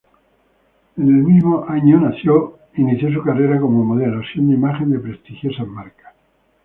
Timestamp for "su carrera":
3.13-3.61